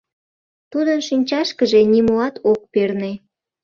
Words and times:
Тудын 0.71 0.99
шинчашкыже 1.07 1.81
нимоат 1.91 2.35
ок 2.51 2.61
перне. 2.71 3.11